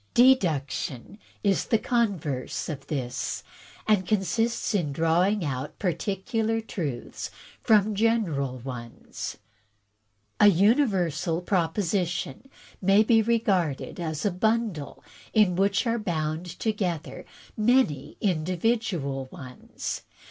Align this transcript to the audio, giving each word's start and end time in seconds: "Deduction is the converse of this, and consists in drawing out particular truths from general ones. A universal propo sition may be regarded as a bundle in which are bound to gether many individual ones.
"Deduction 0.15 1.19
is 1.43 1.65
the 1.65 1.77
converse 1.77 2.67
of 2.69 2.87
this, 2.87 3.43
and 3.87 4.07
consists 4.07 4.73
in 4.73 4.91
drawing 4.91 5.45
out 5.45 5.77
particular 5.77 6.59
truths 6.59 7.29
from 7.61 7.93
general 7.93 8.57
ones. 8.57 9.37
A 10.39 10.47
universal 10.47 11.39
propo 11.43 11.75
sition 11.83 12.47
may 12.81 13.03
be 13.03 13.21
regarded 13.21 13.99
as 13.99 14.25
a 14.25 14.31
bundle 14.31 15.03
in 15.33 15.55
which 15.55 15.85
are 15.85 15.99
bound 15.99 16.47
to 16.61 16.73
gether 16.73 17.23
many 17.55 18.17
individual 18.19 19.27
ones. 19.31 20.01